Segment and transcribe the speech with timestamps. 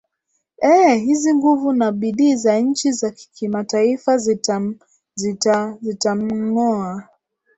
[0.61, 4.75] ee hizi nguvu na bidii za nchi za kimataifa zitam
[5.15, 7.07] zita zitamng oa